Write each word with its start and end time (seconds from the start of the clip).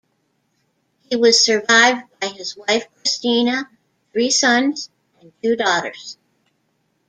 He 1.03 1.15
was 1.15 1.45
survived 1.45 2.05
by 2.19 2.29
his 2.29 2.57
wife, 2.57 2.87
Christina, 2.95 3.69
three 4.11 4.31
sons 4.31 4.89
and 5.19 5.31
two 5.43 5.55
daughters. 5.55 6.17